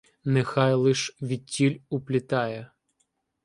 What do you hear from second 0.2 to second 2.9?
Нехай лиш відтіль уплітає